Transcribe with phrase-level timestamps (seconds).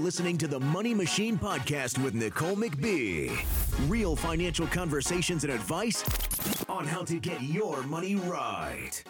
[0.00, 3.30] listening to the Money Machine Podcast with Nicole McBee.
[3.86, 6.02] Real financial conversations and advice
[6.70, 9.04] on how to get your money right.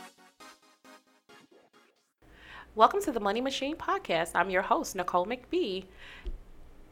[2.74, 4.32] Welcome to the Money Machine Podcast.
[4.34, 5.84] I'm your host, Nicole McBee.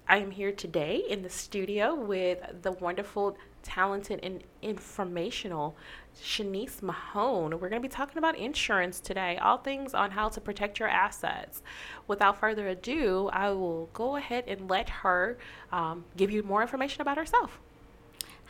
[0.06, 5.76] I am here today in the studio with the wonderful, talented, and informational
[6.23, 7.59] Shaniece Mahone.
[7.61, 10.89] We're going to be talking about insurance today, all things on how to protect your
[10.89, 11.62] assets.
[12.07, 15.39] Without further ado, I will go ahead and let her
[15.73, 17.59] um, give you more information about herself.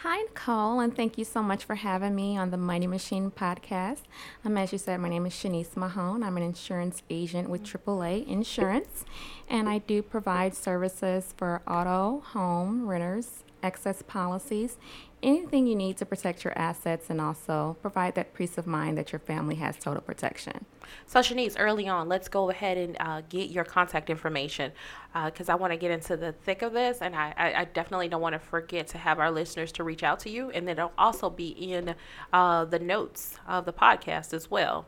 [0.03, 4.03] Hi, Nicole, and thank you so much for having me on the Money Machine podcast.
[4.45, 6.23] Um, as you said, my name is Shaniece Mahone.
[6.23, 9.05] I'm an insurance agent with AAA Insurance,
[9.49, 14.79] and I do provide services for auto, home, renters, excess policies,
[15.23, 19.13] anything you need to protect your assets and also provide that peace of mind that
[19.13, 20.65] your family has total protection.
[21.07, 24.73] So, Shaniece, early on, let's go ahead and uh, get your contact information
[25.25, 28.09] because uh, I want to get into the thick of this, and I, I, definitely
[28.09, 30.93] don't want to forget to have our listeners to reach out to you, and it'll
[30.97, 31.95] also be in
[32.33, 34.87] uh, the notes of the podcast as well.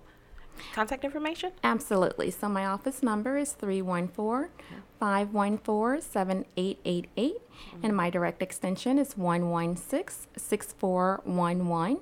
[0.74, 1.52] Contact information?
[1.64, 2.30] Absolutely.
[2.30, 4.50] So, my office number is 314
[4.98, 7.84] 514 7888, mm-hmm.
[7.84, 12.00] and my direct extension is 116 6411.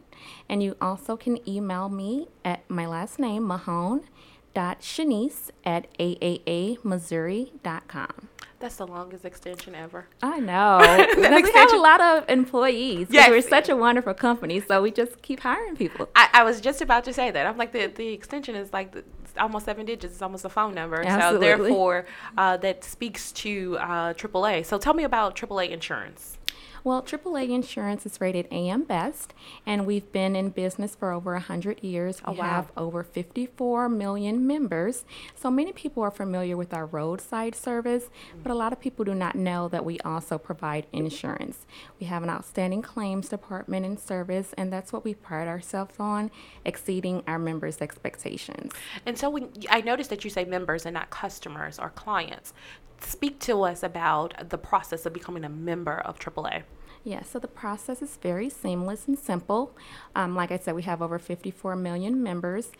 [0.48, 4.02] And you also can email me at my last name, Mahone.
[4.54, 8.28] Dot Shaniece at aaamissouri.com.
[8.60, 10.08] That's the longest extension ever.
[10.20, 10.78] I know.
[11.16, 13.06] we have a lot of employees.
[13.08, 13.30] Yes.
[13.30, 16.08] We're such a wonderful company, so we just keep hiring people.
[16.16, 17.46] I, I was just about to say that.
[17.46, 19.04] I'm like, the, the extension is like the,
[19.38, 20.14] almost seven digits.
[20.14, 21.02] It's almost a phone number.
[21.04, 21.46] Absolutely.
[21.46, 24.66] So therefore, uh, that speaks to uh, AAA.
[24.66, 26.37] So tell me about AAA insurance.
[26.84, 29.34] Well, AAA Insurance is rated AM Best,
[29.66, 32.20] and we've been in business for over 100 years.
[32.24, 32.44] Oh, we wow.
[32.44, 35.04] have over 54 million members.
[35.34, 38.10] So many people are familiar with our roadside service,
[38.42, 41.66] but a lot of people do not know that we also provide insurance.
[42.00, 46.30] We have an outstanding claims department and service, and that's what we pride ourselves on,
[46.64, 48.72] exceeding our members' expectations.
[49.04, 52.52] And so when I noticed that you say members and not customers or clients.
[53.00, 56.62] Speak to us about the process of becoming a member of AAA.
[57.04, 59.74] Yeah, so the process is very seamless and simple.
[60.14, 62.72] Um, like I said, we have over 54 million members.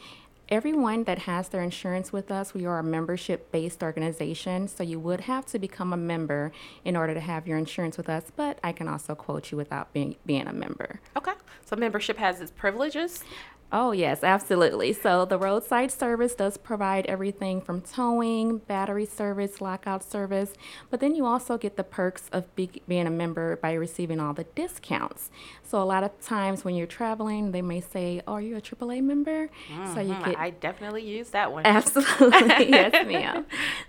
[0.49, 4.99] Everyone that has their insurance with us, we are a membership based organization, so you
[4.99, 6.53] would have to become a member
[6.85, 9.93] in order to have your insurance with us, but I can also quote you without
[9.93, 11.00] being, being a member.
[11.17, 11.33] Okay.
[11.67, 13.23] So membership has its privileges.
[13.71, 14.95] Oh, yes, absolutely.
[14.95, 20.55] So the roadside service does provide everything from towing, battery service, lockout service,
[20.89, 24.33] but then you also get the perks of be- being a member by receiving all
[24.33, 25.31] the discounts.
[25.62, 28.61] So a lot of times when you're traveling, they may say, "Oh, are you a
[28.62, 29.95] AAA member?" Mm-hmm.
[29.95, 31.67] So you get I definitely use that one.
[31.67, 33.45] Absolutely, yes, ma'am.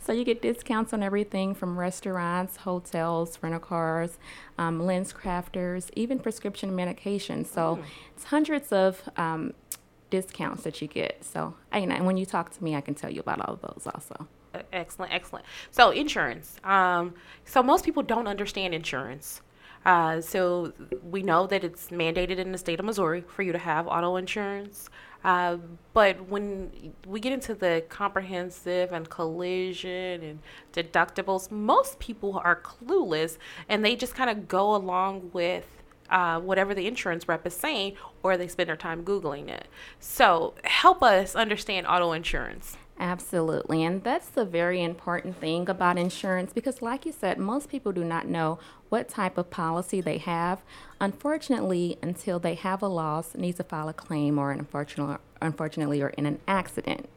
[0.05, 4.17] So you get discounts on everything from restaurants, hotels, rental cars,
[4.57, 7.45] um, LensCrafters, even prescription medication.
[7.45, 7.83] So Mm.
[8.15, 9.53] it's hundreds of um,
[10.09, 11.23] discounts that you get.
[11.23, 13.87] So, and when you talk to me, I can tell you about all of those
[13.93, 14.27] also.
[14.73, 15.45] Excellent, excellent.
[15.71, 16.57] So insurance.
[16.63, 17.13] Um,
[17.45, 19.41] so most people don't understand insurance.
[19.85, 23.57] Uh, so we know that it's mandated in the state of Missouri for you to
[23.57, 24.89] have auto insurance.
[25.23, 25.57] Uh,
[25.93, 30.39] but when we get into the comprehensive and collision and
[30.73, 33.37] deductibles, most people are clueless
[33.67, 35.78] and they just kind of go along with
[36.09, 37.93] uh, whatever the insurance rep is saying,
[38.23, 39.67] or they spend their time Googling it.
[39.99, 42.77] So help us understand auto insurance.
[42.99, 43.83] Absolutely.
[43.85, 48.03] And that's the very important thing about insurance because, like you said, most people do
[48.03, 50.61] not know what type of policy they have.
[50.99, 56.01] Unfortunately, until they have a loss, need to file a claim or an unfortunately, unfortunately
[56.01, 57.07] or in an accident.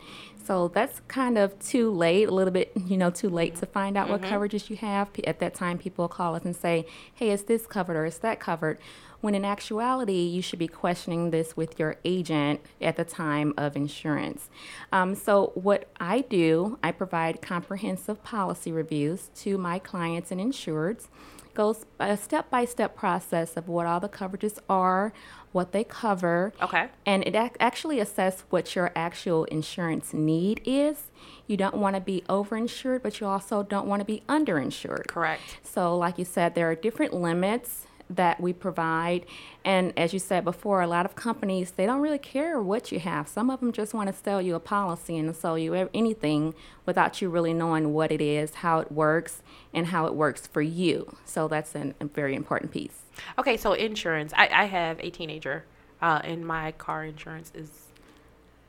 [0.45, 3.97] So that's kind of too late, a little bit, you know, too late to find
[3.97, 4.33] out what mm-hmm.
[4.33, 5.09] coverages you have.
[5.25, 8.39] At that time, people call us and say, hey, is this covered or is that
[8.39, 8.79] covered?
[9.23, 13.77] When in actuality, you should be questioning this with your agent at the time of
[13.77, 14.51] insurance.
[14.93, 21.07] Um, so, what I do, I provide comprehensive policy reviews to my clients and insureds
[21.55, 25.13] goes a step by step process of what all the coverages are,
[25.53, 26.53] what they cover.
[26.61, 26.89] Okay.
[27.05, 31.11] And it ac- actually assess what your actual insurance need is.
[31.47, 35.09] You don't want to be overinsured, but you also don't want to be underinsured.
[35.09, 35.43] Correct.
[35.63, 37.87] So, like you said, there are different limits
[38.17, 39.27] that we provide.
[39.65, 42.99] And as you said before, a lot of companies, they don't really care what you
[42.99, 43.29] have.
[43.29, 46.55] Some of them just want to sell you a policy and sell you anything
[46.87, 49.43] without you really knowing what it is, how it works,
[49.73, 51.17] and how it works for you.
[51.25, 53.03] So that's an, a very important piece.
[53.39, 54.33] Okay, so insurance.
[54.37, 55.65] I, I have a teenager,
[56.01, 57.71] uh, and my car insurance is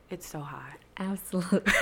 [0.09, 0.75] it's so high.
[0.97, 1.61] Absolutely.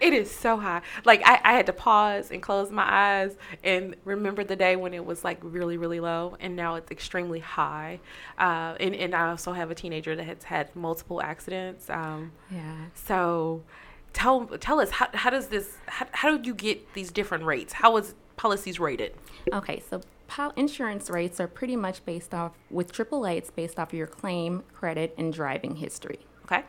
[0.00, 0.80] it is so high.
[1.04, 4.94] Like I, I had to pause and close my eyes and remember the day when
[4.94, 8.00] it was like really, really low, and now it's extremely high.
[8.38, 11.90] Uh, and and I also have a teenager that has had multiple accidents.
[11.90, 12.86] Um, yeah.
[12.94, 13.62] So,
[14.12, 17.74] tell tell us how how does this how, how do you get these different rates?
[17.74, 19.14] How is policies rated?
[19.52, 23.36] Okay, so pol- insurance rates are pretty much based off with AAA.
[23.36, 26.20] It's based off your claim, credit, and driving history.
[26.50, 26.64] Okay.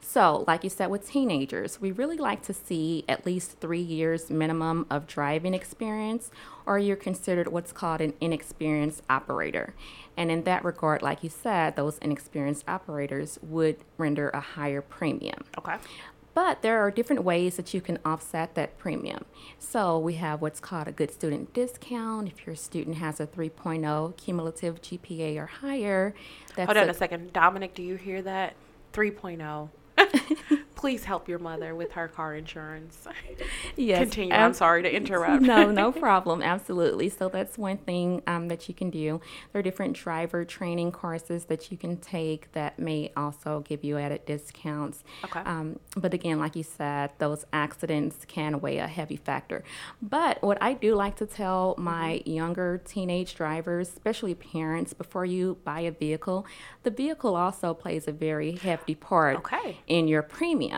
[0.00, 4.30] So, like you said, with teenagers, we really like to see at least three years
[4.30, 6.30] minimum of driving experience,
[6.66, 9.74] or you're considered what's called an inexperienced operator.
[10.16, 15.44] And in that regard, like you said, those inexperienced operators would render a higher premium.
[15.58, 15.76] Okay.
[16.34, 19.24] But there are different ways that you can offset that premium.
[19.58, 22.28] So we have what's called a good student discount.
[22.28, 26.14] If your student has a 3.0 cumulative GPA or higher,
[26.54, 27.32] that's Hold on a, a second.
[27.32, 28.54] Dominic, do you hear that?
[28.94, 29.68] 3.0.
[30.84, 33.08] Please help your mother with her car insurance.
[33.76, 34.00] Yes.
[34.00, 34.32] Continue.
[34.32, 35.42] Ab- I'm sorry to interrupt.
[35.54, 36.42] no, no problem.
[36.42, 37.08] Absolutely.
[37.08, 39.20] So that's one thing um, that you can do.
[39.52, 43.98] There are different driver training courses that you can take that may also give you
[43.98, 45.02] added discounts.
[45.24, 45.40] Okay.
[45.40, 49.64] Um, but again, like you said, those accidents can weigh a heavy factor.
[50.00, 52.30] But what I do like to tell my mm-hmm.
[52.30, 56.46] younger teenage drivers, especially parents, before you buy a vehicle,
[56.84, 59.78] the vehicle also plays a very hefty part okay.
[59.88, 60.73] in your premium.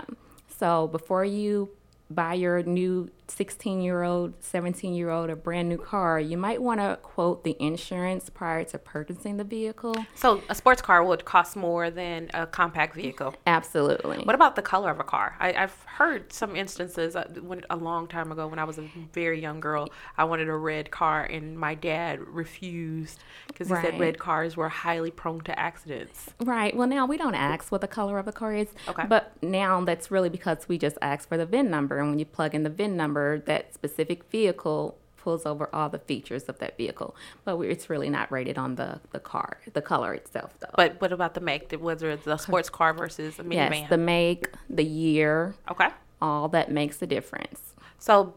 [0.58, 1.70] So before you
[2.10, 6.62] buy your new 16 year old, 17 year old, a brand new car, you might
[6.62, 9.94] want to quote the insurance prior to purchasing the vehicle.
[10.14, 13.34] So, a sports car would cost more than a compact vehicle?
[13.46, 14.18] Absolutely.
[14.18, 15.36] What about the color of a car?
[15.40, 18.88] I, have heard some instances uh, when, a long time ago when I was a
[19.12, 23.18] very young girl, I wanted a red car, and my dad refused
[23.48, 23.84] because he right.
[23.84, 26.30] said red cars were highly prone to accidents.
[26.40, 26.76] Right.
[26.76, 28.68] Well, now we don't ask what the color of a car is.
[28.88, 29.04] Okay.
[29.08, 31.98] But now that's really because we just ask for the VIN number.
[31.98, 35.88] And when you plug in the VIN number, number, that specific vehicle pulls over all
[35.88, 39.82] the features of that vehicle, but it's really not rated on the, the car, the
[39.82, 40.70] color itself, though.
[40.76, 41.72] But what about the make?
[41.72, 43.80] Whether it's a sports car versus a minivan?
[43.80, 45.54] Yes, the make, the year.
[45.70, 45.88] Okay.
[46.22, 47.74] All that makes a difference.
[47.98, 48.34] So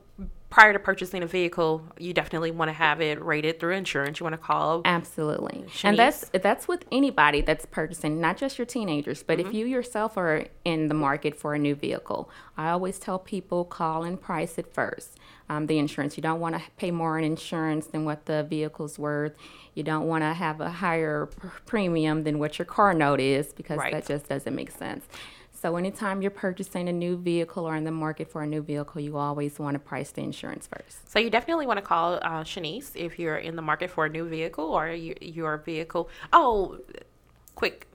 [0.50, 4.20] prior to purchasing a vehicle, you definitely want to have it rated through insurance.
[4.20, 5.84] You want to call absolutely, Shaniece.
[5.84, 9.48] and that's that's with anybody that's purchasing, not just your teenagers, but mm-hmm.
[9.48, 12.30] if you yourself are in the market for a new vehicle.
[12.58, 15.18] I always tell people call and price it first.
[15.52, 16.16] Um, the insurance.
[16.16, 19.36] You don't want to pay more in insurance than what the vehicle's worth.
[19.74, 21.28] You don't want to have a higher
[21.66, 23.92] premium than what your car note is because right.
[23.92, 25.08] that just doesn't make sense.
[25.62, 29.02] So anytime you're purchasing a new vehicle or in the market for a new vehicle,
[29.02, 31.12] you always want to price the insurance first.
[31.12, 34.10] So you definitely want to call uh, Shaniece if you're in the market for a
[34.10, 36.10] new vehicle or you, your vehicle.
[36.32, 36.80] Oh,
[37.56, 37.88] quick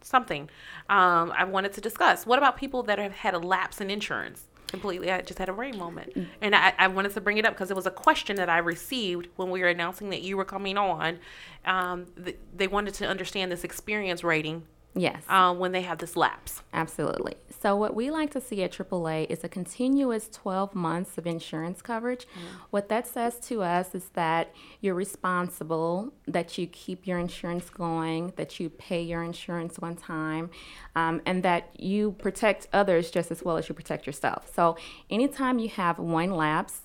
[0.00, 0.50] something
[0.90, 2.26] um, I wanted to discuss.
[2.26, 4.46] What about people that have had a lapse in insurance?
[4.66, 7.52] Completely, I just had a brain moment, and I, I wanted to bring it up
[7.52, 10.44] because it was a question that I received when we were announcing that you were
[10.44, 11.20] coming on.
[11.64, 14.64] Um, th- they wanted to understand this experience rating
[14.94, 15.24] Yes.
[15.28, 16.62] Um, when they have this lapse.
[16.72, 17.34] Absolutely.
[17.60, 21.80] So, what we like to see at AAA is a continuous 12 months of insurance
[21.82, 22.26] coverage.
[22.26, 22.46] Mm-hmm.
[22.70, 28.34] What that says to us is that you're responsible, that you keep your insurance going,
[28.36, 30.50] that you pay your insurance one time,
[30.94, 34.50] um, and that you protect others just as well as you protect yourself.
[34.54, 34.76] So,
[35.10, 36.82] anytime you have one lapse,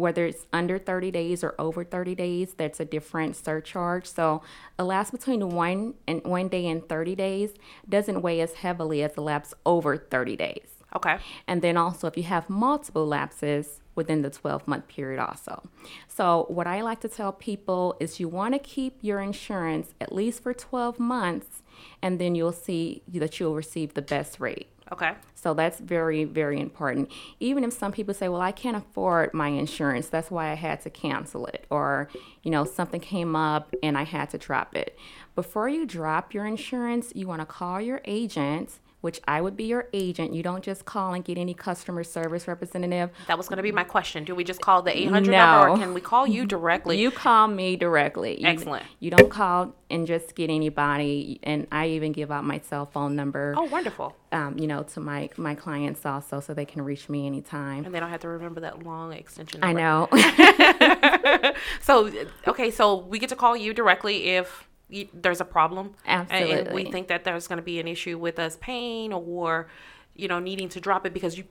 [0.00, 4.06] whether it's under 30 days or over 30 days, that's a different surcharge.
[4.06, 4.42] So
[4.78, 7.54] a lapse between one and one day and 30 days
[7.88, 10.80] doesn't weigh as heavily as a lapse over 30 days.
[10.96, 11.18] Okay.
[11.46, 15.62] And then also if you have multiple lapses within the 12 month period also.
[16.08, 20.12] So what I like to tell people is you want to keep your insurance at
[20.12, 21.62] least for 12 months
[22.02, 24.68] and then you'll see that you'll receive the best rate.
[24.92, 25.12] Okay.
[25.34, 27.10] So that's very, very important.
[27.38, 30.80] Even if some people say, well, I can't afford my insurance, that's why I had
[30.82, 32.08] to cancel it, or,
[32.42, 34.98] you know, something came up and I had to drop it.
[35.34, 39.64] Before you drop your insurance, you want to call your agent which I would be
[39.64, 40.34] your agent.
[40.34, 43.10] You don't just call and get any customer service representative.
[43.26, 44.24] That was going to be my question.
[44.24, 45.38] Do we just call the 800 no.
[45.38, 46.98] number or can we call you directly?
[47.00, 48.40] You call me directly.
[48.40, 48.84] You, Excellent.
[48.98, 51.40] You don't call and just get anybody.
[51.42, 53.54] And I even give out my cell phone number.
[53.56, 54.14] Oh, wonderful.
[54.32, 57.84] Um, you know, to my, my clients also so they can reach me anytime.
[57.84, 59.80] And they don't have to remember that long extension number.
[59.80, 61.52] I know.
[61.80, 62.12] so,
[62.46, 64.69] okay, so we get to call you directly if
[65.12, 65.94] there's a problem.
[66.06, 66.58] Absolutely.
[66.58, 69.68] And we think that there's going to be an issue with us paying or,
[70.14, 71.44] you know, needing to drop it because you.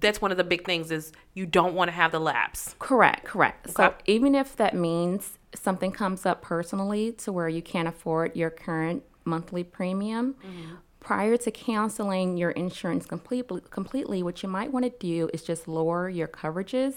[0.00, 2.76] That's one of the big things is you don't want to have the lapse.
[2.78, 3.24] Correct.
[3.24, 3.66] Correct.
[3.66, 3.74] Okay.
[3.74, 8.50] So even if that means something comes up personally to where you can't afford your
[8.50, 10.34] current monthly premium.
[10.34, 15.42] Mm-hmm prior to canceling your insurance completely, completely, what you might want to do is
[15.42, 16.96] just lower your coverages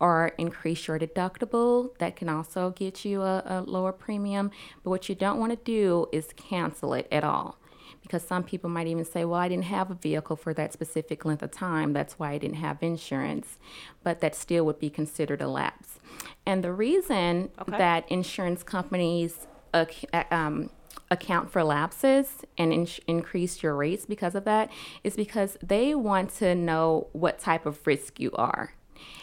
[0.00, 1.96] or increase your deductible.
[1.98, 4.50] That can also get you a, a lower premium.
[4.82, 7.58] But what you don't want to do is cancel it at all.
[8.02, 11.24] Because some people might even say, well, I didn't have a vehicle for that specific
[11.24, 11.92] length of time.
[11.92, 13.58] That's why I didn't have insurance.
[14.02, 15.98] But that still would be considered a lapse.
[16.46, 17.76] And the reason Okay.
[17.76, 20.70] that insurance companies ac- um,
[21.10, 24.70] account for lapses and in- increase your rates because of that
[25.04, 28.72] is because they want to know what type of risk you are.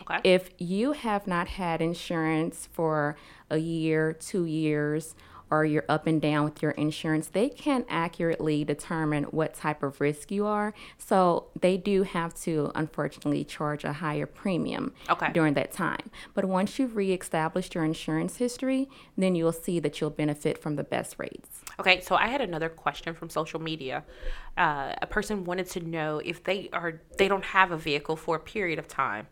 [0.01, 0.19] Okay.
[0.23, 3.15] If you have not had insurance for
[3.49, 5.15] a year, two years,
[5.51, 10.01] or you're up and down with your insurance, they can't accurately determine what type of
[10.01, 10.73] risk you are.
[10.97, 15.31] So they do have to, unfortunately, charge a higher premium Okay.
[15.33, 16.09] during that time.
[16.33, 20.83] But once you've reestablished your insurance history, then you'll see that you'll benefit from the
[20.83, 21.61] best rates.
[21.79, 24.03] Okay, so I had another question from social media.
[24.57, 28.37] Uh, a person wanted to know if they are they don't have a vehicle for
[28.37, 29.27] a period of time,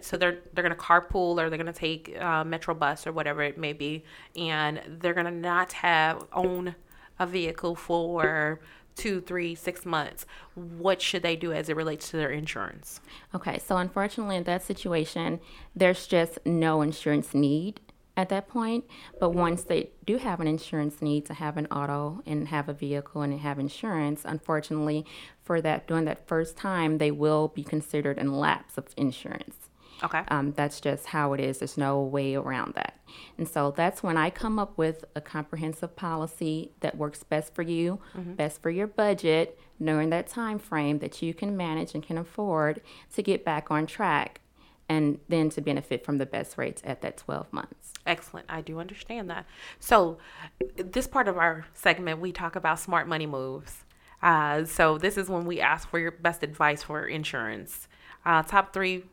[0.00, 3.58] so they're they're gonna carpool or they're gonna take uh, Metro bus or whatever it
[3.58, 4.04] may be,
[4.36, 6.74] and they're gonna not have own
[7.18, 8.60] a vehicle for
[8.94, 10.26] two, three, six months.
[10.54, 13.00] What should they do as it relates to their insurance?
[13.34, 15.38] Okay, so unfortunately, in that situation,
[15.74, 17.80] there's just no insurance need
[18.16, 18.84] at that point.
[19.20, 22.72] But once they do have an insurance need to have an auto and have a
[22.72, 25.04] vehicle and have insurance, unfortunately,
[25.42, 29.65] for that during that first time, they will be considered in lapse of insurance.
[30.02, 30.22] Okay.
[30.28, 31.58] Um, that's just how it is.
[31.58, 32.98] There's no way around that.
[33.38, 37.62] And so that's when I come up with a comprehensive policy that works best for
[37.62, 42.18] you, best for your budget, knowing that time frame that you can manage and can
[42.18, 42.80] afford
[43.14, 44.40] to get back on track
[44.88, 47.92] and then to benefit from the best rates at that 12 months.
[48.06, 48.46] Excellent.
[48.48, 49.46] I do understand that.
[49.80, 50.18] So,
[50.76, 53.84] this part of our segment, we talk about smart money moves.
[54.22, 57.88] Uh, so, this is when we ask for your best advice for insurance.
[58.24, 59.04] Uh, top three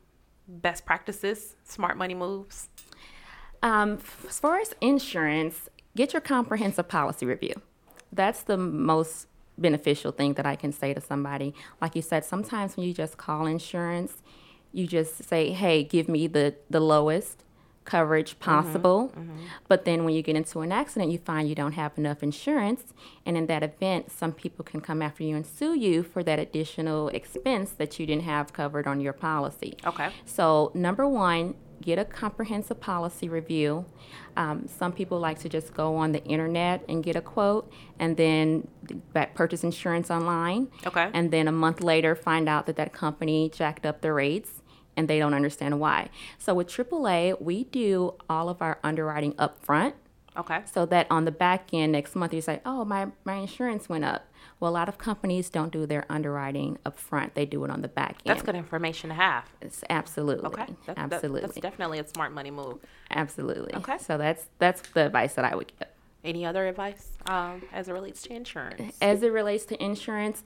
[0.47, 2.69] best practices, smart money moves.
[3.61, 7.53] Um, as far as insurance, get your comprehensive policy review.
[8.11, 11.53] That's the most beneficial thing that I can say to somebody.
[11.81, 14.17] Like you said, sometimes when you just call insurance,
[14.71, 17.43] you just say, "Hey, give me the the lowest
[17.85, 19.11] coverage possible."
[19.67, 22.93] But then when you get into an accident, you find you don't have enough insurance,
[23.25, 26.39] and in that event, some people can come after you and sue you for that
[26.39, 29.75] additional expense that you didn't have covered on your policy.
[29.85, 30.09] Okay.
[30.25, 33.85] So, number one, get a comprehensive policy review.
[34.35, 38.17] Um, some people like to just go on the internet and get a quote and
[38.17, 38.67] then
[39.11, 40.69] back purchase insurance online.
[40.87, 41.09] Okay.
[41.13, 44.62] And then a month later, find out that that company jacked up their rates
[44.95, 46.09] and they don't understand why.
[46.37, 49.95] So, with AAA, we do all of our underwriting up front
[50.35, 50.61] Okay.
[50.65, 54.03] so that on the back end next month you say, "Oh, my my insurance went
[54.03, 54.25] up."
[54.59, 57.81] Well, a lot of companies don't do their underwriting up front; they do it on
[57.81, 58.35] the back end.
[58.35, 59.45] That's good information to have.
[59.61, 60.65] It's absolutely, Okay.
[60.87, 62.79] That- that- absolutely, that's definitely a smart money move.
[63.11, 63.75] absolutely.
[63.75, 63.97] Okay.
[63.99, 65.87] So that's that's the advice that I would give.
[66.23, 68.97] Any other advice um, as it relates to insurance?
[69.01, 70.41] As it relates to insurance,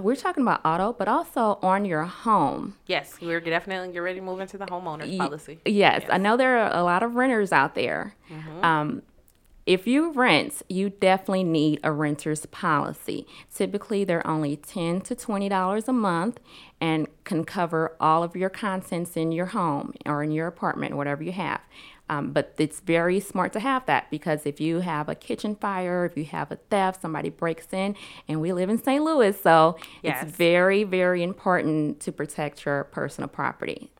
[0.00, 2.76] we're talking about auto, but also on your home.
[2.86, 5.58] Yes, we're definitely get ready to move into the homeowner's policy.
[5.64, 8.14] Yes, I know there are a lot of renters out there.
[8.30, 8.64] Mm-hmm.
[8.64, 9.02] Um,
[9.66, 13.26] if you rent, you definitely need a renter's policy.
[13.52, 16.38] Typically, they're only ten to twenty dollars a month,
[16.80, 21.24] and can cover all of your contents in your home or in your apartment, whatever
[21.24, 21.60] you have.
[22.08, 26.04] Um, but it's very smart to have that because if you have a kitchen fire,
[26.04, 27.96] if you have a theft, somebody breaks in,
[28.28, 29.02] and we live in St.
[29.02, 30.22] Louis, so Yes.
[30.22, 33.90] it's very, very important to protect your personal property.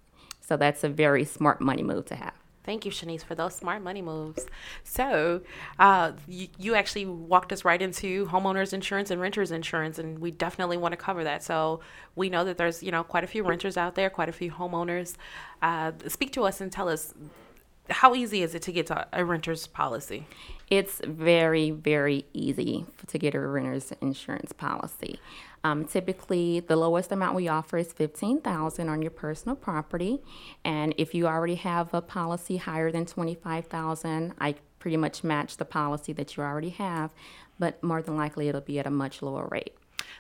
[0.41, 2.33] So that's a very smart money move to have.
[2.65, 4.45] Thank you, Shaniece, for those smart money moves.
[4.83, 5.41] So,
[5.79, 10.33] uh, you, you actually walked us right into homeowners insurance and renters insurance, and we
[10.33, 11.45] definitely want to cover that.
[11.45, 11.79] So,
[12.17, 14.51] we know that there's you know quite a few renters out there, quite a few
[14.51, 15.15] homeowners.
[15.63, 17.15] Uh, speak to us and tell us
[17.91, 20.27] how easy is it to get to a renter's policy?
[20.69, 25.21] It's very, very easy to get a renter's insurance policy.
[25.63, 30.23] Um, typically, the lowest amount we offer is fifteen thousand on your personal property,
[30.65, 35.57] and if you already have a policy higher than twenty-five thousand, I pretty much match
[35.57, 37.11] the policy that you already have,
[37.59, 39.75] but more than likely it'll be at a much lower rate.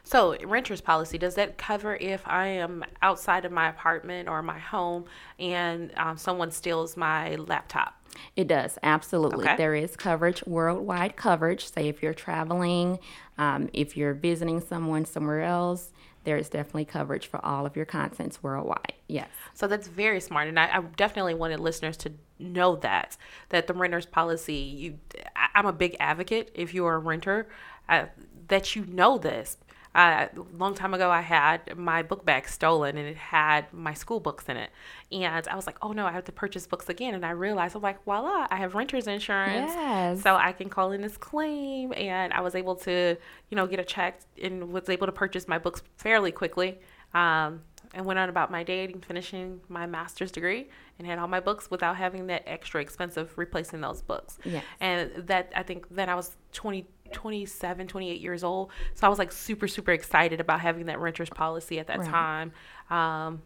[0.05, 4.59] So, renter's policy does that cover if I am outside of my apartment or my
[4.59, 5.05] home
[5.39, 7.95] and um, someone steals my laptop?
[8.35, 9.47] It does, absolutely.
[9.47, 9.57] Okay.
[9.57, 11.71] There is coverage, worldwide coverage.
[11.71, 12.99] Say if you're traveling,
[13.39, 15.93] um, if you're visiting someone somewhere else,
[16.25, 18.95] there is definitely coverage for all of your contents worldwide.
[19.07, 19.29] Yes.
[19.55, 23.17] So that's very smart, and I, I definitely wanted listeners to know that
[23.51, 24.55] that the renter's policy.
[24.55, 24.99] You,
[25.37, 26.51] I, I'm a big advocate.
[26.55, 27.49] If you're a renter,
[27.89, 28.07] uh,
[28.49, 29.57] that you know this.
[29.97, 33.95] Uh, a long time ago, I had my book bag stolen and it had my
[33.95, 34.69] school books in it.
[35.11, 37.15] And I was like, oh no, I have to purchase books again.
[37.15, 39.73] And I realized, I'm like, voila, I have renter's insurance.
[39.75, 40.23] Yes.
[40.23, 41.95] So I can call in this claim.
[41.95, 43.17] And I was able to,
[43.49, 46.79] you know, get a check and was able to purchase my books fairly quickly.
[47.15, 47.63] Um,
[47.95, 51.71] and went on about my day, finishing my master's degree, and had all my books
[51.71, 54.39] without having that extra expense of replacing those books.
[54.45, 54.63] Yes.
[54.81, 58.71] And that I think then I was 20, 27, 28 years old.
[58.95, 62.09] So I was like super, super excited about having that renter's policy at that Right.
[62.09, 62.53] time.
[62.91, 63.43] Um,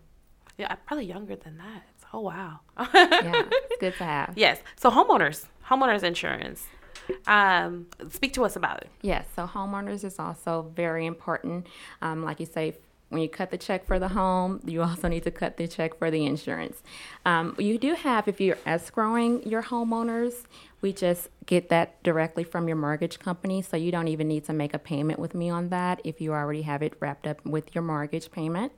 [0.59, 1.83] yeah, I'm probably younger than that.
[2.13, 2.61] Oh, wow.
[2.95, 4.33] yeah, it's good to have.
[4.37, 4.59] yes.
[4.77, 6.67] So homeowners, homeowners insurance.
[7.27, 8.91] Um, speak to us about it.
[9.03, 11.67] Yes, so homeowners is also very important.
[12.03, 12.77] Um, like you say,
[13.11, 15.97] when you cut the check for the home, you also need to cut the check
[15.99, 16.83] for the insurance.
[17.27, 20.45] Um, you do have, if you're escrowing your homeowners,
[20.81, 24.53] we just get that directly from your mortgage company, so you don't even need to
[24.53, 27.75] make a payment with me on that if you already have it wrapped up with
[27.75, 28.73] your mortgage payment.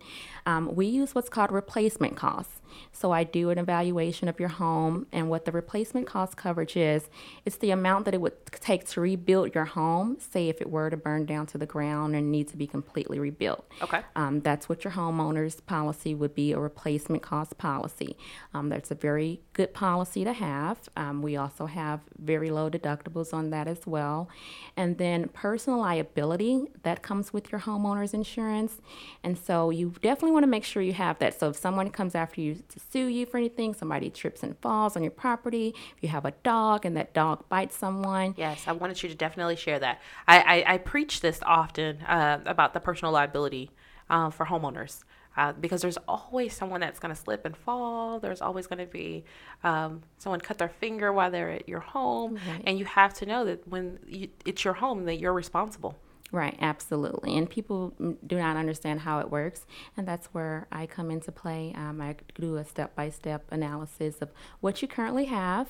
[0.46, 2.60] Um, we use what's called replacement costs.
[2.90, 7.10] So I do an evaluation of your home, and what the replacement cost coverage is,
[7.44, 10.16] it's the amount that it would take to rebuild your home.
[10.18, 13.18] Say if it were to burn down to the ground and need to be completely
[13.18, 13.66] rebuilt.
[13.82, 14.00] Okay.
[14.16, 18.16] Um, that's what your homeowner's policy would be a replacement cost policy.
[18.54, 20.88] Um, that's a very good policy to have.
[20.96, 24.28] Um, we also have very low deductibles on that as well.
[24.76, 28.80] And then personal liability, that comes with your homeowner's insurance.
[29.22, 31.38] And so you definitely want to make sure you have that.
[31.38, 34.96] So if someone comes after you to sue you for anything, somebody trips and falls
[34.96, 38.72] on your property, if you have a dog and that dog bites someone, Yes, I
[38.72, 40.00] wanted you to definitely share that.
[40.26, 43.70] I, I, I preach this often uh, about the personal liability
[44.10, 45.04] uh, for homeowners
[45.36, 48.20] uh, because there's always someone that's going to slip and fall.
[48.20, 49.24] There's always going to be
[49.64, 52.62] um, someone cut their finger while they're at your home, Right.
[52.64, 55.96] and you have to know that when you, it's your home that you're responsible.
[56.30, 57.36] Right, absolutely.
[57.36, 57.92] And people
[58.26, 59.66] do not understand how it works.
[59.98, 61.74] And that's where I come into play.
[61.76, 65.68] Um, I do a step by step analysis of what you currently have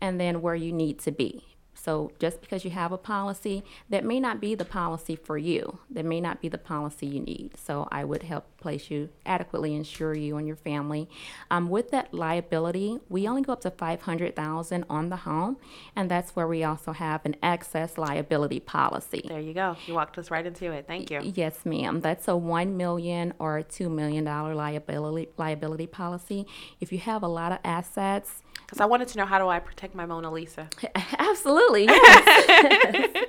[0.00, 1.44] and then where you need to be.
[1.74, 5.78] So just because you have a policy, that may not be the policy for you.
[5.88, 7.52] That may not be the policy you need.
[7.56, 11.08] So I would help place you adequately insure you and your family.
[11.50, 15.56] Um, with that liability, we only go up to five hundred thousand on the home,
[15.96, 19.24] and that's where we also have an excess liability policy.
[19.26, 19.76] There you go.
[19.86, 20.86] You walked us right into it.
[20.86, 21.20] Thank you.
[21.34, 22.00] Yes, ma'am.
[22.00, 26.46] That's a one million or a two million dollar liability liability policy.
[26.80, 29.58] If you have a lot of assets, Because I wanted to know how do I
[29.58, 30.68] protect my Mona Lisa?
[31.18, 31.88] absolutely.
[32.00, 33.26] Yes.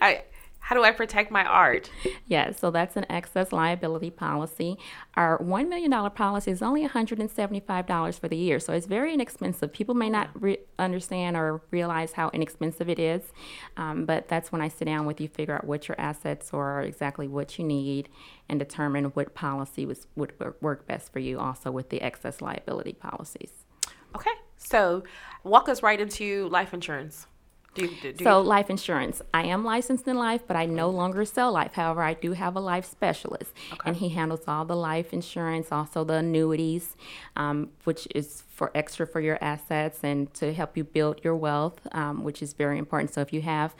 [0.00, 0.22] I,
[0.66, 1.88] how do I protect my art?
[2.26, 2.58] yes.
[2.58, 4.76] So that's an excess liability policy.
[5.14, 8.36] Our one million dollar policy is only one hundred and seventy five dollars for the
[8.36, 9.72] year, so it's very inexpensive.
[9.72, 13.22] People may not re- understand or realize how inexpensive it is,
[13.76, 16.82] um, but that's when I sit down with you, figure out what your assets are,
[16.82, 18.08] exactly what you need,
[18.48, 21.38] and determine what policy was would work best for you.
[21.38, 23.52] Also with the excess liability policies.
[24.16, 25.04] Okay, so
[25.44, 27.28] walk us right into life insurance.
[27.76, 29.22] Do do, do So, life insurance.
[29.32, 31.72] I am licensed in life, but I no longer sell life.
[31.74, 33.52] However, I do have a life specialist,
[33.84, 36.96] and he handles all the life insurance, also the annuities,
[37.36, 41.86] um, which is for extra for your assets and to help you build your wealth,
[41.92, 43.12] um, which is very important.
[43.12, 43.74] So, if you have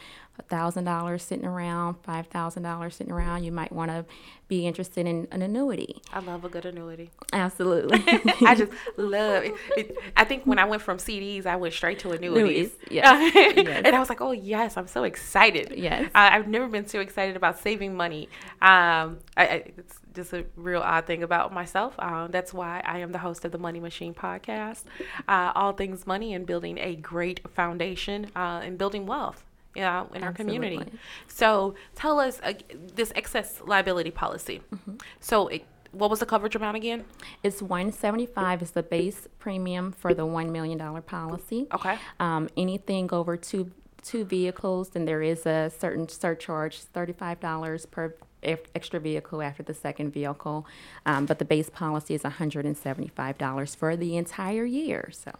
[0.50, 4.04] thousand dollars sitting around, five thousand dollars sitting around, you might want to
[4.48, 6.02] be interested in an annuity.
[6.12, 7.10] I love a good annuity.
[7.32, 8.04] Absolutely.
[8.46, 9.54] I just love it.
[9.78, 9.96] it.
[10.14, 12.72] I think when I went from CDs, I went straight to annuities.
[12.90, 13.82] Yes, yes.
[13.84, 15.72] and I was like, oh, yes, I'm so excited.
[15.76, 16.10] Yes.
[16.14, 18.28] I, I've never been so excited about saving money.
[18.62, 21.94] Um, I, I, it's just a real odd thing about myself.
[21.98, 24.85] Um, that's why I am the host of the Money Machine podcast,
[25.29, 29.44] uh, all things money and building a great foundation uh, and building wealth.
[29.74, 30.81] Yeah, in our community.
[31.29, 32.55] So tell us uh,
[32.94, 34.62] this excess liability policy.
[34.74, 34.94] Mm-hmm.
[35.20, 37.05] So, it, what was the coverage amount again?
[37.42, 41.66] It's 175 is the base premium for the $1 million policy.
[41.74, 41.98] Okay.
[42.18, 43.70] Um, anything over two
[44.07, 49.74] two vehicles, then there is a certain surcharge, $35 per ex- extra vehicle after the
[49.74, 50.66] second vehicle.
[51.04, 55.11] Um, but the base policy is $175 for the entire year.
[55.12, 55.32] So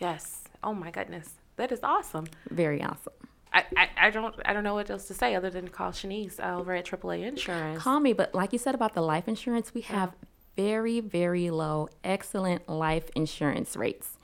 [0.00, 0.44] Yes.
[0.62, 2.26] Oh my goodness, that is awesome.
[2.50, 3.12] very awesome.
[3.52, 6.40] I, I, I don't I don't know what else to say other than call Shaniece
[6.40, 7.80] over at AAA Insurance.
[7.80, 10.12] Call me, but like you said about the life insurance, we have
[10.56, 14.18] very, very low, excellent life insurance rates.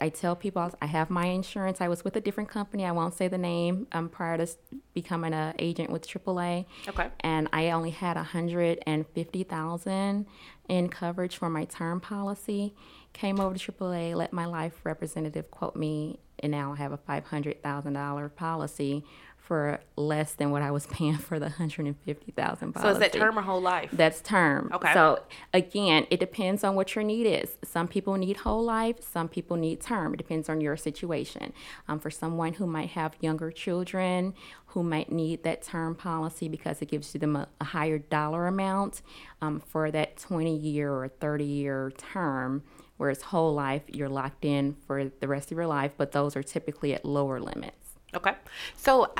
[0.00, 1.80] I tell people I have my insurance.
[1.80, 2.84] I was with a different company.
[2.84, 3.86] I won't say the name.
[3.92, 4.46] Um, prior to
[4.94, 7.08] becoming an agent with AAA, Okay.
[7.20, 10.26] and I only had a hundred and fifty thousand
[10.68, 12.74] in coverage for my term policy.
[13.12, 16.96] Came over to AAA, let my life representative quote me, and now I have a
[16.98, 19.04] five hundred thousand dollar policy
[19.48, 22.86] for less than what I was paying for the hundred and fifty thousand policy.
[22.86, 23.88] So is that term or whole life?
[23.94, 24.70] That's term.
[24.74, 24.92] Okay.
[24.92, 25.22] So
[25.54, 27.56] again, it depends on what your need is.
[27.64, 28.96] Some people need whole life.
[29.00, 30.12] Some people need term.
[30.12, 31.54] It depends on your situation.
[31.88, 34.34] Um, for someone who might have younger children,
[34.66, 38.46] who might need that term policy because it gives you them a, a higher dollar
[38.48, 39.00] amount
[39.40, 42.64] um, for that 20 year or 30 year term.
[42.98, 46.42] Whereas whole life, you're locked in for the rest of your life, but those are
[46.42, 47.94] typically at lower limits.
[48.14, 48.34] Okay.
[48.76, 49.12] So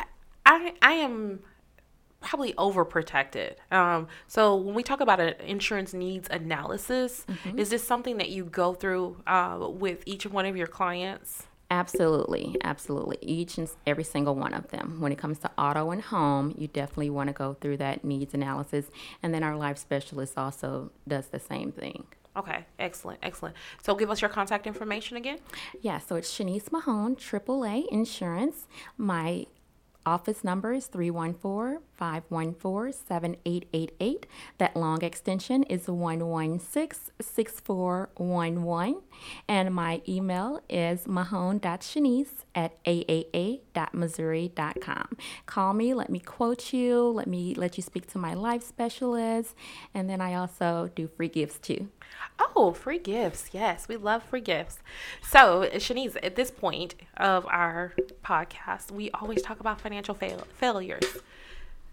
[0.49, 1.41] I, I, am
[2.21, 3.55] probably overprotected.
[3.71, 8.45] Um, so when we talk about an insurance needs analysis, is this something that you
[8.45, 11.47] go through uh, with each one of your clients?
[11.71, 13.19] Absolutely, absolutely.
[13.21, 15.01] Each and every single one of them.
[15.01, 18.33] When it comes to auto and home, you definitely want to go through that needs
[18.33, 18.87] analysis.
[19.23, 22.07] And then our life specialist also does the same thing.
[22.37, 23.57] Okay, excellent, excellent.
[23.83, 25.39] So give us your contact information again.
[25.81, 28.67] Yeah, so it's Shaniece Mahone, AAA Insurance.
[28.97, 29.47] My
[30.09, 34.27] office number is 314 514 7888.
[34.59, 39.03] That long extension is 116 6411.
[39.49, 45.17] And my email is mahone.shanice at aaa.missouri.com.
[45.47, 49.57] Call me, let me quote you, let me let you speak to my life specialist,
[49.93, 51.89] and then I also do free gifts too.
[52.57, 53.51] Oh, free gifts.
[53.53, 54.79] Yes, we love free gifts.
[55.23, 61.05] So, Shaniece, at this point of our podcast, we always talk about financial fail- failures.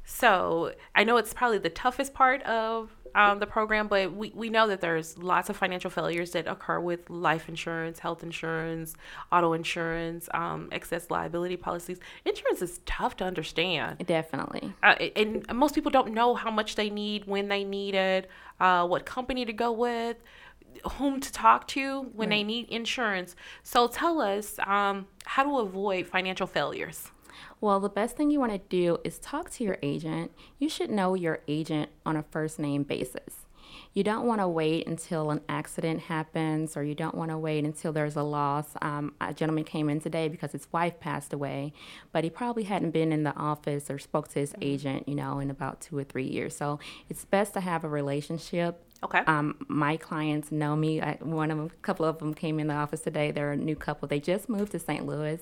[0.05, 4.49] So, I know it's probably the toughest part of um, the program, but we, we
[4.49, 8.93] know that there's lots of financial failures that occur with life insurance, health insurance,
[9.31, 11.99] auto insurance, um, excess liability policies.
[12.25, 14.05] Insurance is tough to understand.
[14.05, 14.73] Definitely.
[14.83, 18.85] Uh, and most people don't know how much they need, when they need it, uh,
[18.85, 20.17] what company to go with,
[20.93, 23.35] whom to talk to when they need insurance.
[23.63, 27.11] So tell us um, how to avoid financial failures.
[27.61, 30.31] Well, the best thing you want to do is talk to your agent.
[30.59, 33.45] You should know your agent on a first name basis.
[33.93, 37.63] You don't want to wait until an accident happens, or you don't want to wait
[37.63, 38.67] until there's a loss.
[38.81, 41.73] Um, a gentleman came in today because his wife passed away,
[42.11, 45.39] but he probably hadn't been in the office or spoke to his agent, you know,
[45.39, 46.55] in about two or three years.
[46.55, 49.19] So it's best to have a relationship Okay.
[49.27, 51.01] um, my clients know me.
[51.01, 53.31] I, one of a couple of them came in the office today.
[53.31, 54.07] They're a new couple.
[54.07, 55.05] They just moved to St.
[55.05, 55.39] Louis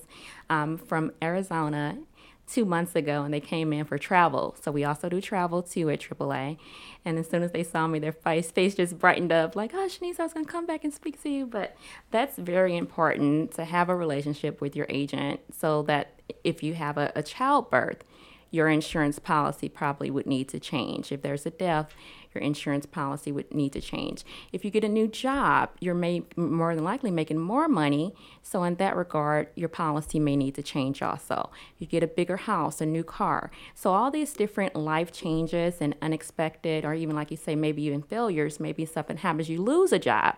[0.49, 1.97] um, from Arizona
[2.45, 4.55] two months ago, and they came in for travel.
[4.61, 6.57] So we also do travel too at AAA.
[7.05, 9.87] And as soon as they saw me, their face face just brightened up, like, "Oh,
[9.87, 11.75] Shaniece, I was gonna come back and speak to you." But
[12.11, 16.97] that's very important to have a relationship with your agent, so that if you have
[16.97, 18.03] a, a childbirth,
[18.51, 21.11] your insurance policy probably would need to change.
[21.11, 21.93] If there's a death,
[22.33, 24.23] your insurance policy would need to change.
[24.51, 28.13] If you get a new job, you're may, more than likely making more money.
[28.41, 31.49] So, in that regard, your policy may need to change also.
[31.77, 33.51] You get a bigger house, a new car.
[33.73, 38.01] So, all these different life changes and unexpected, or even like you say, maybe even
[38.01, 40.35] failures, maybe something happens, you lose a job.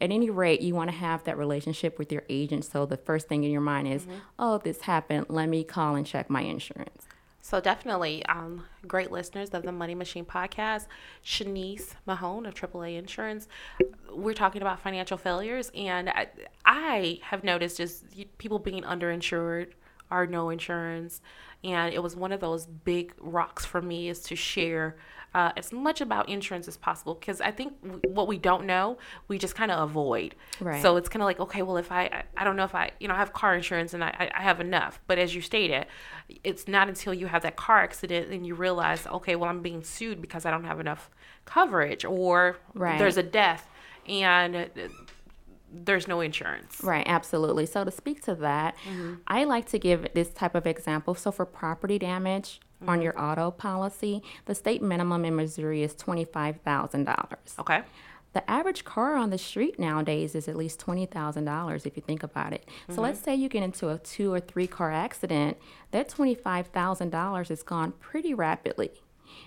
[0.00, 2.64] At any rate, you want to have that relationship with your agent.
[2.64, 4.18] So, the first thing in your mind is, mm-hmm.
[4.38, 7.07] oh, this happened, let me call and check my insurance.
[7.48, 10.86] So definitely, um, great listeners of the Money Machine podcast,
[11.24, 13.48] Shaniece Mahone of AAA Insurance.
[14.12, 16.28] We're talking about financial failures, and I,
[16.66, 18.04] I have noticed just
[18.36, 19.68] people being underinsured
[20.10, 21.22] or no insurance,
[21.64, 24.98] and it was one of those big rocks for me is to share
[25.38, 28.98] uh, as much about insurance as possible because I think w- what we don't know,
[29.28, 30.34] we just kind of avoid.
[30.60, 30.82] Right.
[30.82, 32.90] So it's kind of like, okay, well, if I, I, I don't know if I,
[32.98, 35.00] you know, I have car insurance and I, I have enough.
[35.06, 35.86] But as you stated,
[36.42, 39.84] it's not until you have that car accident and you realize, okay, well, I'm being
[39.84, 41.08] sued because I don't have enough
[41.44, 42.98] coverage or Right.
[42.98, 43.68] there's a death
[44.08, 44.68] and
[45.72, 46.80] there's no insurance.
[46.82, 47.66] Right, absolutely.
[47.66, 48.74] So to speak to that,
[49.26, 51.14] I like to give this type of example.
[51.14, 56.60] So for property damage on your auto policy, the state minimum in Missouri is twenty-five
[56.60, 57.54] thousand dollars.
[57.58, 57.82] Okay.
[58.34, 62.02] The average car on the street nowadays is at least twenty thousand dollars if you
[62.02, 62.68] think about it.
[62.86, 63.02] So mm-hmm.
[63.02, 65.56] let's say you get into a two or three car accident,
[65.90, 68.90] that twenty-five thousand dollars is gone pretty rapidly.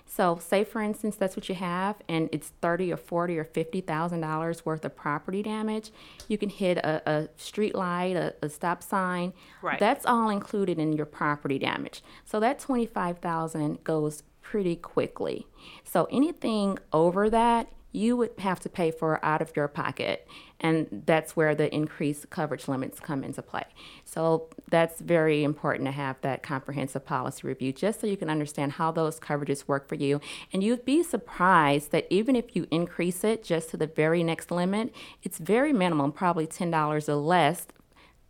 [0.06, 3.82] So, say for instance that's what you have, and it's thirty or forty or fifty
[3.82, 5.91] thousand dollars worth of property damage.
[6.28, 9.34] You can hit a, a street light, a, a stop sign.
[9.62, 9.80] Right.
[9.80, 12.04] That's all included in your property damage.
[12.26, 15.48] So that twenty five thousand goes pretty quickly.
[15.84, 20.28] So anything over that, you would have to pay for out of your pocket.
[20.62, 23.65] And that's where the increased coverage limits come into play.
[24.06, 28.74] So that's very important to have that comprehensive policy review just so you can understand
[28.74, 30.21] how those coverages work for you.
[30.54, 34.52] And you'd be surprised that even if you increase it just to the very next
[34.52, 34.93] limit,
[35.24, 37.65] it's very minimum, probably $10 or less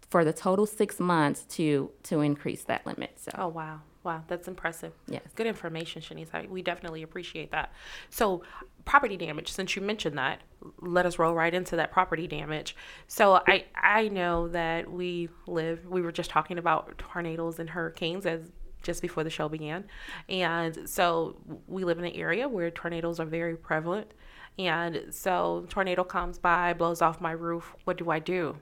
[0.10, 3.14] for the total six months to to increase that limit.
[3.16, 3.80] So Oh wow.
[4.04, 4.94] Wow, that's impressive.
[5.08, 5.22] Yes.
[5.36, 6.50] Good information, Shaniece.
[6.50, 7.72] We definitely appreciate that.
[8.10, 8.42] So,
[8.84, 10.42] property damage, since you mentioned that,
[10.80, 12.76] let us roll right into that property damage.
[13.08, 18.26] So, I, I know that we live, we were just talking about tornadoes and hurricanes
[18.26, 19.84] as just before the show began.
[20.28, 21.38] And so,
[21.68, 24.12] we live in an area where tornadoes are very prevalent.
[24.58, 27.76] And so, tornado comes by, blows off my roof.
[27.84, 28.58] What do I do?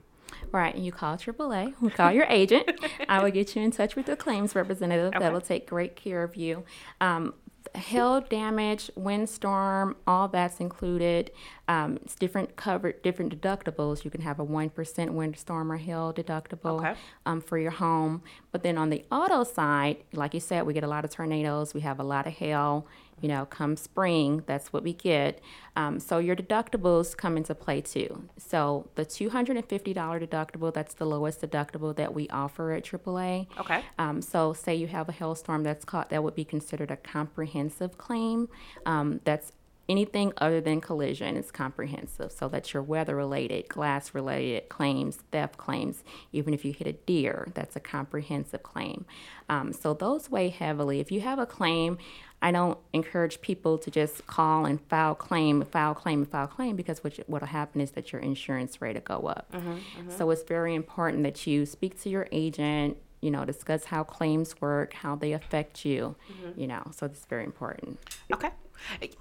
[0.52, 2.68] Right, you call AAA, we call your agent.
[3.08, 5.18] I will get you in touch with the claims representative Okay.
[5.18, 6.64] that will take great care of you.
[7.00, 7.34] Um,
[7.74, 11.30] hail damage, windstorm, all that's included.
[11.68, 14.04] Um, it's different covered, different deductibles.
[14.04, 16.94] You can have a one percent windstorm or hail deductible Okay.
[17.26, 18.22] um, for your home.
[18.50, 21.72] But then on the auto side, like you said, we get a lot of tornadoes.
[21.74, 22.86] We have a lot of hail.
[23.20, 25.40] You know, come spring, that's what we get.
[25.76, 28.28] Um, so your deductibles come into play too.
[28.38, 33.46] So the $250 deductible, that's the lowest deductible that we offer at AAA.
[33.58, 33.82] Okay.
[33.98, 37.98] Um, so say you have a hailstorm that's caught, that would be considered a comprehensive
[37.98, 38.48] claim.
[38.86, 39.52] Um, that's
[39.90, 42.30] anything other than collision is comprehensive.
[42.30, 46.04] So that's your weather related, glass related claims, theft claims.
[46.32, 49.04] Even if you hit a deer, that's a comprehensive claim.
[49.48, 51.00] Um, so those weigh heavily.
[51.00, 51.98] If you have a claim,
[52.42, 57.04] I don't encourage people to just call and file claim, file claim, file claim because
[57.04, 59.52] what what'll happen is that your insurance rate will go up.
[59.52, 60.10] Mm-hmm, mm-hmm.
[60.10, 64.58] So it's very important that you speak to your agent, you know, discuss how claims
[64.60, 66.58] work, how they affect you, mm-hmm.
[66.58, 66.82] you know.
[66.92, 67.98] So it's very important.
[68.32, 68.50] Okay.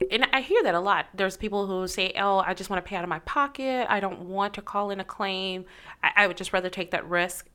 [0.10, 1.08] And I hear that a lot.
[1.14, 3.88] There's people who say, "Oh, I just want to pay out of my pocket.
[3.90, 5.66] I don't want to call in a claim.
[6.02, 7.50] I, I would just rather take that risk."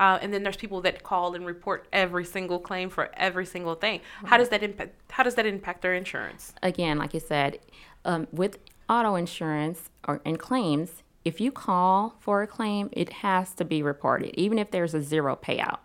[0.00, 3.74] Uh, and then there's people that call and report every single claim for every single
[3.74, 4.00] thing.
[4.24, 4.94] How does that impact?
[5.10, 6.54] How does that impact their insurance?
[6.62, 7.58] again, like you said,
[8.04, 8.58] um, with
[8.88, 13.82] auto insurance or and claims, if you call for a claim, it has to be
[13.82, 15.78] reported, even if there's a zero payout.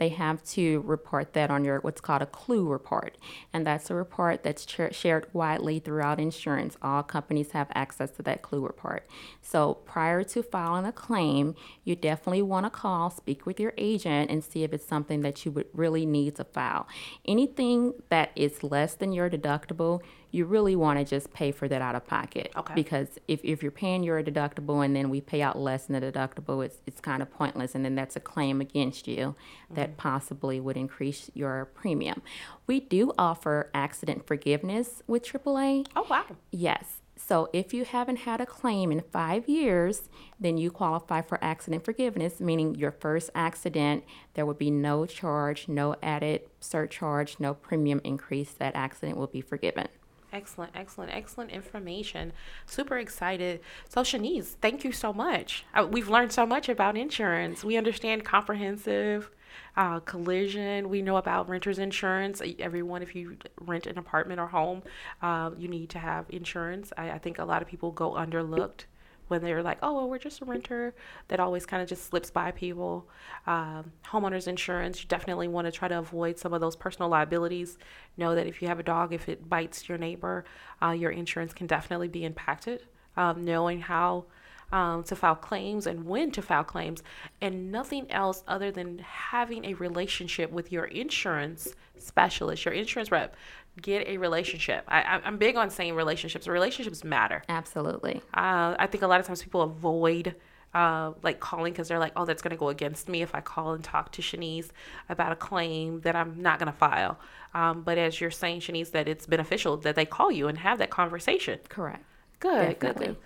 [0.00, 3.18] They have to report that on your what's called a clue report,
[3.52, 6.78] and that's a report that's ch- shared widely throughout insurance.
[6.80, 9.06] All companies have access to that clue report.
[9.42, 14.30] So prior to filing a claim, you definitely want to call, speak with your agent,
[14.30, 16.88] and see if it's something that you would really need to file.
[17.26, 21.82] Anything that is less than your deductible, you really want to just pay for that
[21.82, 22.52] out of pocket.
[22.56, 22.74] Okay.
[22.74, 26.12] Because if, if you're paying your deductible and then we pay out less than the
[26.12, 27.74] deductible, it's, it's kind of pointless.
[27.74, 29.34] And then that's a claim against you
[29.70, 29.96] that mm-hmm.
[29.96, 32.22] possibly would increase your premium.
[32.66, 35.86] We do offer accident forgiveness with AAA.
[35.96, 36.26] Oh wow.
[36.50, 37.00] Yes.
[37.16, 40.08] So if you haven't had a claim in five years,
[40.40, 45.68] then you qualify for accident forgiveness, meaning your first accident, there would be no charge,
[45.68, 48.52] no added surcharge, no premium increase.
[48.52, 49.88] That accident will be forgiven.
[50.32, 52.32] Excellent, excellent, excellent information.
[52.66, 53.60] Super excited.
[53.88, 55.64] So, Shaniece, thank you so much.
[55.74, 57.64] Uh, we've learned so much about insurance.
[57.64, 59.30] We understand comprehensive,
[59.76, 60.88] uh, collision.
[60.88, 62.40] We know about renter's insurance.
[62.58, 64.82] Everyone, if you rent an apartment or home,
[65.20, 66.92] uh, you need to have insurance.
[66.96, 68.84] I, I think a lot of people go underlooked
[69.30, 70.92] when they're like, oh, well, we're just a renter.
[71.28, 73.08] That always kind of just slips by people.
[73.46, 77.78] Um, homeowners insurance, you definitely want to try to avoid some of those personal liabilities.
[78.16, 80.44] Know that if you have a dog, if it bites your neighbor,
[80.82, 82.86] uh, your insurance can definitely be impacted.
[83.16, 84.26] Um, knowing how
[84.72, 87.02] um, to file claims and when to file claims,
[87.40, 93.36] and nothing else other than having a relationship with your insurance specialist, your insurance rep.
[93.80, 94.84] Get a relationship.
[94.88, 96.46] I, I'm big on saying relationships.
[96.46, 97.42] Relationships matter.
[97.48, 98.20] Absolutely.
[98.34, 100.34] Uh, I think a lot of times people avoid
[100.74, 103.40] uh, like calling because they're like, oh, that's going to go against me if I
[103.40, 104.68] call and talk to Shaniece
[105.08, 107.18] about a claim that I'm not going to file.
[107.54, 110.78] Um, but as you're saying, Shaniece, that it's beneficial that they call you and have
[110.78, 111.58] that conversation.
[111.68, 112.04] Correct.
[112.40, 113.06] Good, good, Definitely.
[113.06, 113.16] good.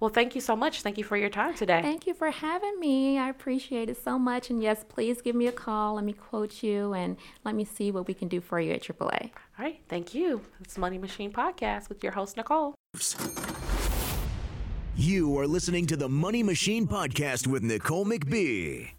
[0.00, 0.82] Well, thank you so much.
[0.82, 1.80] Thank you for your time today.
[1.80, 3.18] Thank you for having me.
[3.18, 4.50] I appreciate it so much.
[4.50, 5.94] And yes, please give me a call.
[5.94, 8.82] Let me quote you and let me see what we can do for you at
[8.82, 9.30] AAA.
[9.58, 10.42] All right, thank you.
[10.60, 12.74] It's Money Machine Podcast with your host, Nicole.
[14.96, 18.90] You are listening to the Money Machine Podcast with Nicole McBee.